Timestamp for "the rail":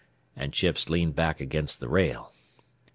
1.79-2.33